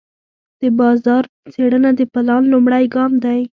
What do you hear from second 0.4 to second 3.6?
د بازار څېړنه د پلان لومړی ګام دی.